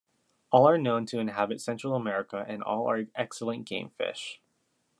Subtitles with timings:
[0.51, 4.39] All are known to inhabit Central America and all are excellent gamefish.